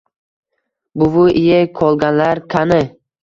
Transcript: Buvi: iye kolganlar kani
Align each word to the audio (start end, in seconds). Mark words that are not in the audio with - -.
Buvi: 1.01 1.25
iye 1.43 1.59
kolganlar 1.79 2.37
kani 2.51 2.81